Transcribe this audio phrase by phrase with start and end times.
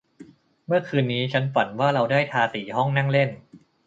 [0.65, 3.29] เมื่อคืนนี้ฉันฝันว่าเราได้ทาสีห้องนั่งเล่น